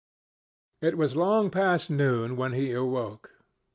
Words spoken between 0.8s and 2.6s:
It was long past noon when